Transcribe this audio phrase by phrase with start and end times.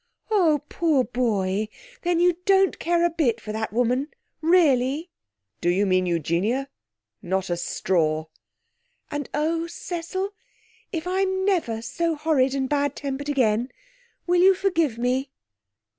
[0.31, 1.67] 'Oh, poor boy!
[2.01, 4.07] Then you don't care a bit for that woman,
[4.41, 5.11] really?'
[5.61, 6.69] 'Do you mean Eugenia?
[7.21, 8.25] Not a straw!'
[9.11, 10.31] 'And, oh, Cecil,
[10.91, 13.69] if I'm never so horrid and bad tempered again,
[14.25, 15.29] will you forgive me?'